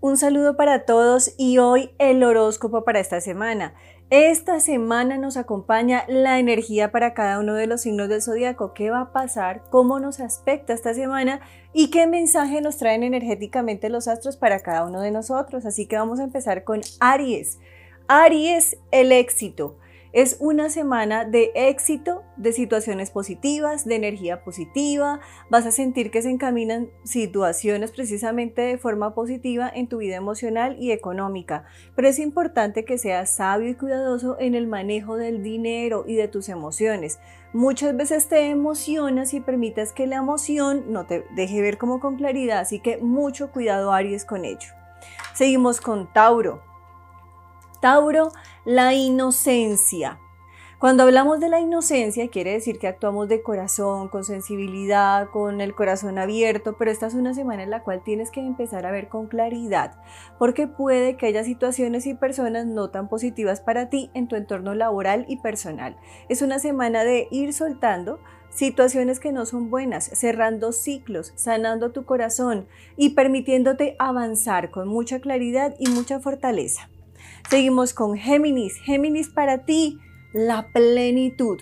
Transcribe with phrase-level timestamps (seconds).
[0.00, 3.74] Un saludo para todos y hoy el horóscopo para esta semana.
[4.08, 8.72] Esta semana nos acompaña la energía para cada uno de los signos del zodiaco.
[8.72, 9.62] ¿Qué va a pasar?
[9.68, 11.40] ¿Cómo nos aspecta esta semana?
[11.74, 15.66] ¿Y qué mensaje nos traen energéticamente los astros para cada uno de nosotros?
[15.66, 17.58] Así que vamos a empezar con Aries.
[18.08, 19.76] Aries, el éxito.
[20.12, 25.20] Es una semana de éxito, de situaciones positivas, de energía positiva.
[25.50, 30.76] Vas a sentir que se encaminan situaciones precisamente de forma positiva en tu vida emocional
[30.80, 31.64] y económica.
[31.94, 36.26] Pero es importante que seas sabio y cuidadoso en el manejo del dinero y de
[36.26, 37.20] tus emociones.
[37.52, 42.16] Muchas veces te emocionas y permitas que la emoción no te deje ver como con
[42.16, 44.70] claridad, así que mucho cuidado Aries con ello.
[45.34, 46.69] Seguimos con Tauro.
[47.80, 48.30] Tauro,
[48.66, 50.18] la inocencia.
[50.78, 55.74] Cuando hablamos de la inocencia, quiere decir que actuamos de corazón, con sensibilidad, con el
[55.74, 59.08] corazón abierto, pero esta es una semana en la cual tienes que empezar a ver
[59.08, 59.98] con claridad,
[60.38, 64.74] porque puede que haya situaciones y personas no tan positivas para ti en tu entorno
[64.74, 65.96] laboral y personal.
[66.28, 72.04] Es una semana de ir soltando situaciones que no son buenas, cerrando ciclos, sanando tu
[72.04, 76.90] corazón y permitiéndote avanzar con mucha claridad y mucha fortaleza.
[77.48, 78.76] Seguimos con Géminis.
[78.82, 79.98] Géminis para ti,
[80.32, 81.60] la plenitud.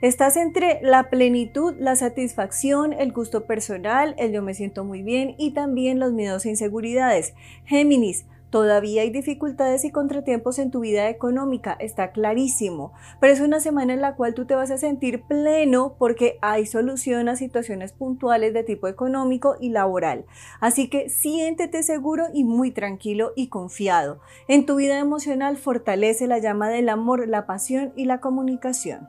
[0.00, 5.34] Estás entre la plenitud, la satisfacción, el gusto personal, el yo me siento muy bien
[5.38, 7.34] y también los miedos e inseguridades.
[7.64, 13.60] Géminis, Todavía hay dificultades y contratiempos en tu vida económica, está clarísimo, pero es una
[13.60, 17.92] semana en la cual tú te vas a sentir pleno porque hay solución a situaciones
[17.92, 20.24] puntuales de tipo económico y laboral.
[20.60, 24.20] Así que siéntete seguro y muy tranquilo y confiado.
[24.48, 29.08] En tu vida emocional fortalece la llama del amor, la pasión y la comunicación.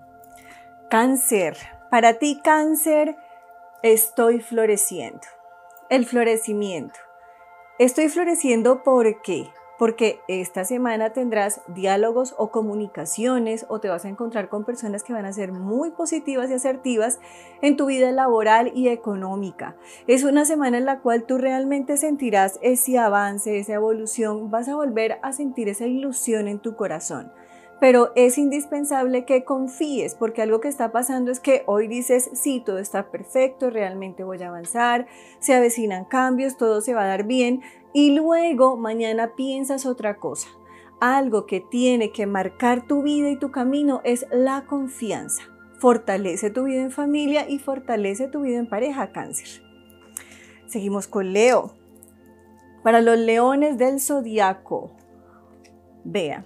[0.89, 1.55] Cáncer.
[1.89, 3.15] Para ti, cáncer,
[3.83, 5.21] estoy floreciendo.
[5.89, 6.99] El florecimiento
[7.79, 9.47] Estoy floreciendo porque
[9.77, 15.13] porque esta semana tendrás diálogos o comunicaciones o te vas a encontrar con personas que
[15.13, 17.21] van a ser muy positivas y asertivas
[17.61, 19.77] en tu vida laboral y económica.
[20.07, 24.75] Es una semana en la cual tú realmente sentirás ese avance, esa evolución, vas a
[24.75, 27.31] volver a sentir esa ilusión en tu corazón
[27.79, 32.61] pero es indispensable que confíes porque algo que está pasando es que hoy dices, sí,
[32.65, 35.07] todo está perfecto, realmente voy a avanzar,
[35.39, 37.61] se avecinan cambios, todo se va a dar bien
[37.93, 40.49] y luego mañana piensas otra cosa.
[40.99, 45.43] Algo que tiene que marcar tu vida y tu camino es la confianza.
[45.79, 49.63] Fortalece tu vida en familia y fortalece tu vida en pareja, cáncer.
[50.67, 51.73] Seguimos con Leo.
[52.83, 54.91] Para los leones del zodiaco,
[56.03, 56.45] vean,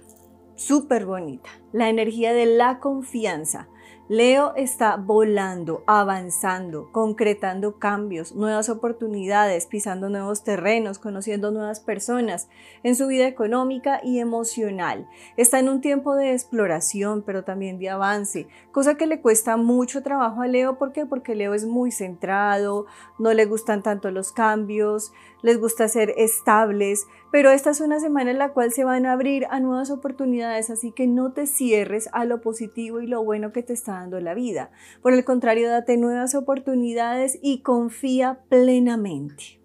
[0.56, 1.50] súper bonita.
[1.74, 3.66] La energía de la confianza.
[4.06, 12.50] Leo está volando, avanzando, concretando cambios, nuevas oportunidades, pisando nuevos terrenos, conociendo nuevas personas
[12.82, 15.08] en su vida económica y emocional.
[15.38, 20.02] Está en un tiempo de exploración, pero también de avance, cosa que le cuesta mucho
[20.02, 20.76] trabajo a Leo.
[20.76, 21.06] ¿Por qué?
[21.06, 22.84] Porque Leo es muy centrado,
[23.18, 28.30] no le gustan tanto los cambios, les gusta ser estables, pero esta es una semana
[28.30, 32.10] en la cual se van a abrir a nuevas oportunidades, así que no te cierres
[32.12, 34.70] a lo positivo y lo bueno que te está dando la vida.
[35.00, 39.60] Por el contrario, date nuevas oportunidades y confía plenamente.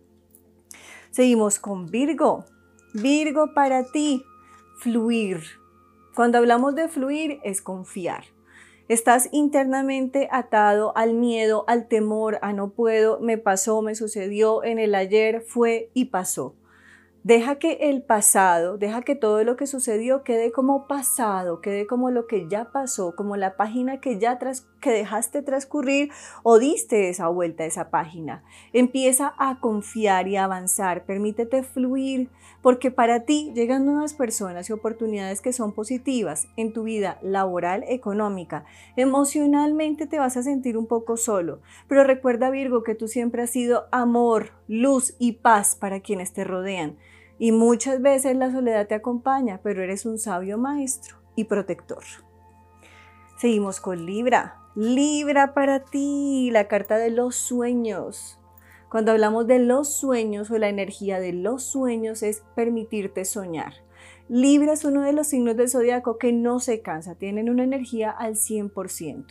[1.11, 2.45] Seguimos con Virgo.
[2.93, 4.23] Virgo para ti,
[4.77, 5.41] fluir.
[6.15, 8.23] Cuando hablamos de fluir es confiar.
[8.87, 14.79] Estás internamente atado al miedo, al temor, a no puedo, me pasó, me sucedió, en
[14.79, 16.55] el ayer fue y pasó.
[17.24, 22.12] Deja que el pasado, deja que todo lo que sucedió quede como pasado, quede como
[22.12, 24.40] lo que ya pasó, como la página que ya
[24.80, 26.12] que dejaste transcurrir
[26.44, 28.44] o diste esa vuelta a esa página.
[28.72, 32.29] Empieza a confiar y a avanzar, permítete fluir,
[32.62, 37.84] porque para ti llegan nuevas personas y oportunidades que son positivas en tu vida laboral,
[37.88, 38.64] económica.
[38.96, 41.59] Emocionalmente te vas a sentir un poco solo,
[41.90, 46.46] pero recuerda Virgo que tú siempre has sido amor, luz y paz para quienes te
[46.46, 46.97] rodean.
[47.40, 52.03] Y muchas veces la soledad te acompaña, pero eres un sabio maestro y protector.
[53.38, 54.58] Seguimos con Libra.
[54.76, 58.38] Libra para ti, la carta de los sueños.
[58.91, 63.74] Cuando hablamos de los sueños o la energía de los sueños es permitirte soñar.
[64.28, 68.12] Libra es uno de los signos del zodiaco que no se cansa, tienen una energía
[68.12, 69.26] al 100%,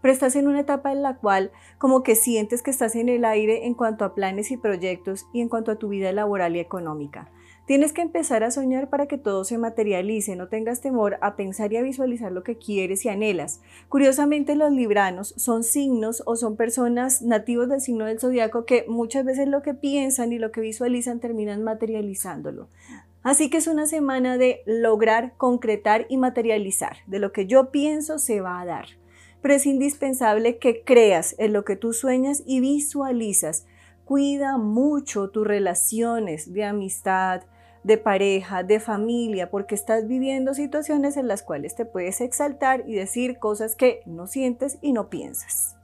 [0.00, 3.24] pero estás en una etapa en la cual como que sientes que estás en el
[3.24, 6.60] aire en cuanto a planes y proyectos y en cuanto a tu vida laboral y
[6.60, 7.32] económica.
[7.66, 11.72] Tienes que empezar a soñar para que todo se materialice, no tengas temor a pensar
[11.72, 13.62] y a visualizar lo que quieres y anhelas.
[13.88, 19.24] Curiosamente, los libranos son signos o son personas nativos del signo del zodiaco que muchas
[19.24, 22.68] veces lo que piensan y lo que visualizan terminan materializándolo.
[23.22, 26.98] Así que es una semana de lograr, concretar y materializar.
[27.06, 28.88] De lo que yo pienso se va a dar.
[29.40, 33.64] Pero es indispensable que creas en lo que tú sueñas y visualizas.
[34.04, 37.44] Cuida mucho tus relaciones de amistad,
[37.84, 42.94] de pareja, de familia, porque estás viviendo situaciones en las cuales te puedes exaltar y
[42.94, 45.76] decir cosas que no sientes y no piensas.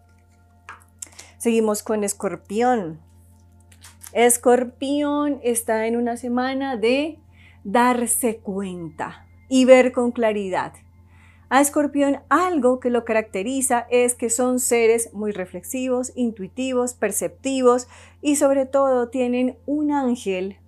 [1.37, 3.01] Seguimos con Escorpión.
[4.13, 7.19] Escorpión está en una semana de
[7.65, 10.73] darse cuenta y ver con claridad.
[11.51, 17.89] A Escorpión algo que lo caracteriza es que son seres muy reflexivos, intuitivos, perceptivos
[18.23, 20.60] y sobre todo tienen un ángel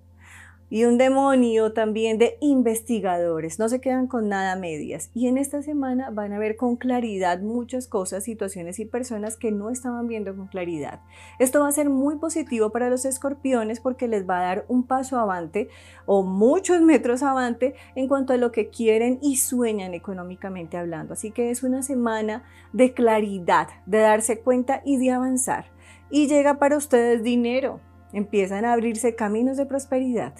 [0.73, 3.59] y un demonio también de investigadores.
[3.59, 5.11] No se quedan con nada medias.
[5.13, 9.51] Y en esta semana van a ver con claridad muchas cosas, situaciones y personas que
[9.51, 11.01] no estaban viendo con claridad.
[11.37, 14.81] Esto va a ser muy positivo para los escorpiones porque les va a dar un
[14.81, 15.69] paso avante
[16.07, 21.13] o muchos metros avante en cuanto a lo que quieren y sueñan económicamente hablando.
[21.13, 25.65] Así que es una semana de claridad, de darse cuenta y de avanzar.
[26.09, 27.79] Y llega para ustedes dinero.
[28.11, 30.33] Empiezan a abrirse caminos de prosperidad.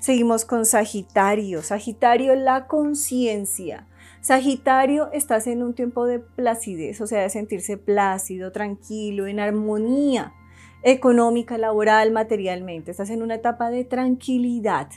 [0.00, 1.62] Seguimos con Sagitario.
[1.62, 3.86] Sagitario, la conciencia.
[4.22, 10.32] Sagitario, estás en un tiempo de placidez, o sea, de sentirse plácido, tranquilo, en armonía
[10.82, 12.92] económica, laboral, materialmente.
[12.92, 14.88] Estás en una etapa de tranquilidad,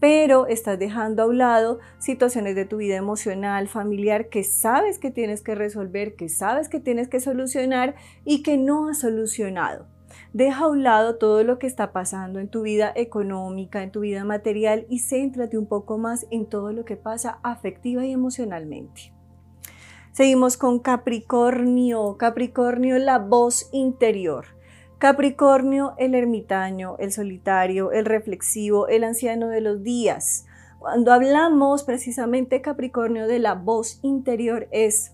[0.00, 5.10] pero estás dejando a un lado situaciones de tu vida emocional, familiar, que sabes que
[5.10, 7.94] tienes que resolver, que sabes que tienes que solucionar
[8.26, 9.91] y que no has solucionado.
[10.32, 14.00] Deja a un lado todo lo que está pasando en tu vida económica, en tu
[14.00, 19.12] vida material y céntrate un poco más en todo lo que pasa afectiva y emocionalmente.
[20.12, 22.16] Seguimos con Capricornio.
[22.16, 24.46] Capricornio, la voz interior.
[24.96, 30.46] Capricornio, el ermitaño, el solitario, el reflexivo, el anciano de los días.
[30.78, 35.12] Cuando hablamos precisamente Capricornio de la voz interior es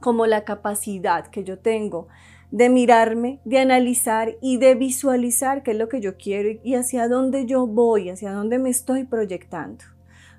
[0.00, 2.08] como la capacidad que yo tengo
[2.50, 7.08] de mirarme, de analizar y de visualizar qué es lo que yo quiero y hacia
[7.08, 9.84] dónde yo voy, hacia dónde me estoy proyectando.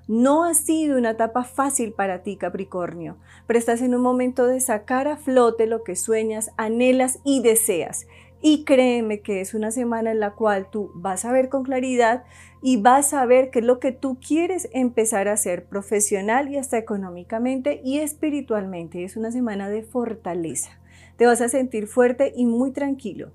[0.08, 3.16] No ha sido una etapa fácil para ti, Capricornio,
[3.46, 8.06] pero estás en un momento de sacar a flote lo que sueñas, anhelas y deseas.
[8.44, 12.24] Y créeme que es una semana en la cual tú vas a ver con claridad
[12.60, 16.58] y vas a ver qué es lo que tú quieres empezar a hacer profesional y
[16.58, 19.04] hasta económicamente y espiritualmente.
[19.04, 20.81] Es una semana de fortaleza
[21.16, 23.30] te vas a sentir fuerte y muy tranquilo.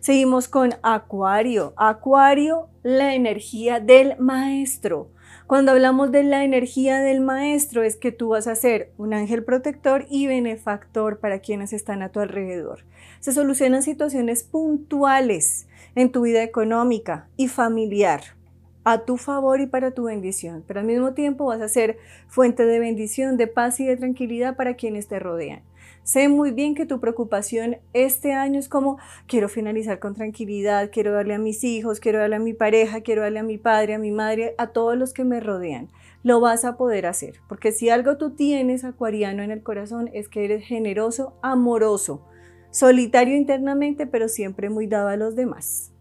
[0.00, 1.74] Seguimos con Acuario.
[1.76, 5.10] Acuario, la energía del maestro.
[5.46, 9.44] Cuando hablamos de la energía del maestro es que tú vas a ser un ángel
[9.44, 12.84] protector y benefactor para quienes están a tu alrededor.
[13.20, 18.41] Se solucionan situaciones puntuales en tu vida económica y familiar
[18.84, 21.98] a tu favor y para tu bendición, pero al mismo tiempo vas a ser
[22.28, 25.62] fuente de bendición, de paz y de tranquilidad para quienes te rodean.
[26.04, 28.98] Sé muy bien que tu preocupación este año es como
[29.28, 33.22] quiero finalizar con tranquilidad, quiero darle a mis hijos, quiero darle a mi pareja, quiero
[33.22, 35.90] darle a mi padre, a mi madre, a todos los que me rodean.
[36.24, 40.28] Lo vas a poder hacer, porque si algo tú tienes acuariano en el corazón es
[40.28, 42.26] que eres generoso, amoroso,
[42.70, 45.91] solitario internamente, pero siempre muy dado a los demás.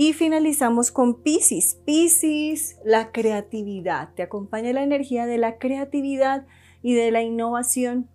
[0.00, 1.80] Y finalizamos con Pisces.
[1.84, 4.14] Pisces, la creatividad.
[4.14, 6.46] Te acompaña la energía de la creatividad
[6.84, 8.08] y de la innovación.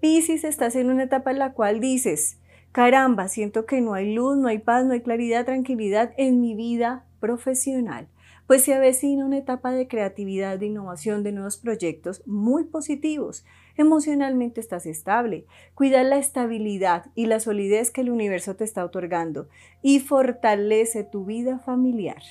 [0.00, 2.40] Piscis, estás en una etapa en la cual dices,
[2.72, 6.54] caramba, siento que no hay luz, no hay paz, no hay claridad, tranquilidad en mi
[6.54, 8.08] vida profesional.
[8.46, 13.44] Pues se avecina una etapa de creatividad, de innovación, de nuevos proyectos muy positivos.
[13.76, 15.46] Emocionalmente estás estable.
[15.74, 19.48] Cuida la estabilidad y la solidez que el universo te está otorgando
[19.82, 22.22] y fortalece tu vida familiar.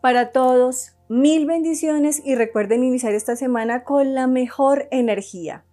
[0.00, 5.64] Para todos, mil bendiciones y recuerden iniciar esta semana con la mejor energía.